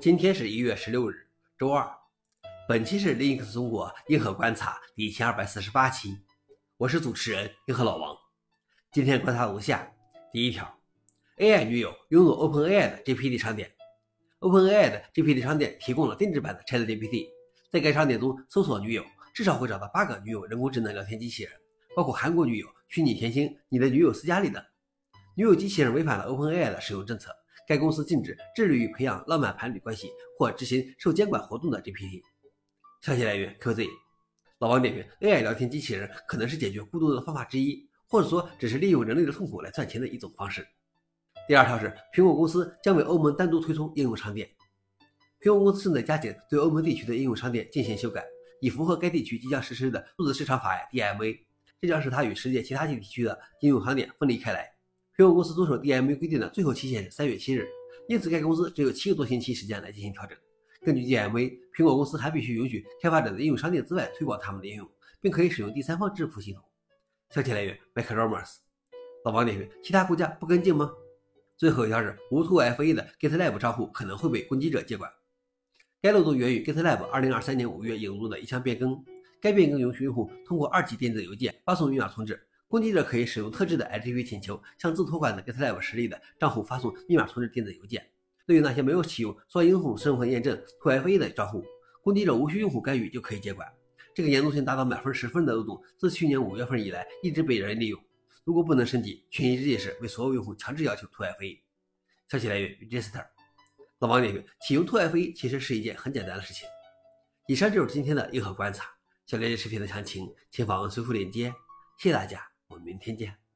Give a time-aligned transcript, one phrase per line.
[0.00, 1.26] 今天是一月十六日，
[1.58, 1.84] 周二。
[2.68, 6.16] 本期是 Linux 中国硬核观察第一千二百四十八期，
[6.76, 8.16] 我是主持人硬核老王。
[8.92, 9.90] 今天观察如下：
[10.32, 10.72] 第一条
[11.38, 13.72] ，AI 女友拥有 OpenAI 的 GPT 商店。
[14.38, 17.26] OpenAI 的 GPT 商店提供了定制版的 ChatGPT，
[17.72, 19.04] 在该商店中搜索女友，
[19.34, 21.52] 至少会找到八个女友人工智能聊天机器人，
[21.96, 24.62] 包括韩国女友、虚拟甜心、你的女友斯嘉丽等。
[25.34, 27.34] 女友机器人违反了 OpenAI 的使用政策。
[27.68, 32.22] 该公司禁止致力于培养浪漫伴侣关系或执行受监管活动的 GPT。
[33.02, 33.86] 消息来源：QZ。
[34.58, 40.66] 老王点评：AI 聊天机器人可能是解决孤独的方法之一，或者说只是利用人类的痛苦来赚钱的一种方式。
[41.46, 44.48] 第二条是，苹果公司将为欧盟单独推出应用商店。
[45.42, 48.24] 苹果公司正在加紧对欧盟地区的应用商店进行修改，
[48.62, 51.38] 以符合该地区即将实施的数字市场法案 DMA。
[51.82, 54.77] 这将使它与世界其他地区的应用商店分离开来。
[55.18, 57.66] 苹果公司遵守 DMA 规定的最后期限是三月七日，
[58.08, 60.38] 因此该公司只有七个多星期时间来进行调整。
[60.80, 64.88] 根据 DMA，苹果公司还必须允许开发者的应用商店之外推广他们的应用，
[65.20, 66.62] 并可以使用第三方支付系统。
[67.30, 68.58] 消息来源：MacRumors。
[69.24, 70.88] 老王点评：其他国家不跟进吗？
[71.56, 75.10] 最后一条是无 2FA 的 GitLab 账户可能会被攻击者接管。
[76.00, 79.04] 该漏洞源于 GitLab 2023年5月引入的一项变更，
[79.40, 82.40] 该变更允许用户通过二级电子邮件发送密码重置。
[82.68, 88.06] 攻击者可以使用特制的 HTTP 请求，向自托管的 GitLab 实力的账户发送密码重置电子邮件。
[88.46, 91.64] 对于那些没有启用双因素身份验证 2FA 的账户，
[92.02, 93.66] 攻击者无需用户干预就可以接管。
[94.14, 97.98] 这个严重性达到满分十分的漏洞，自去年五月份以来一直被人利用。
[98.44, 101.60] 如果不能升级，权宜之计是为所有用户强制要求 2FA。
[102.28, 103.24] 消息来源：Register。
[104.00, 106.68] 老王点评：启用 2FA 其实是一件很简单的事情。
[107.46, 108.84] 以上就是今天的硬核观察。
[109.26, 111.52] 想了解视频的详情，请访问随附链接。
[111.98, 112.57] 谢谢大家。
[112.68, 113.47] 我们明天见。